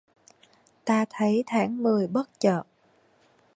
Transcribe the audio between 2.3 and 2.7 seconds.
chợt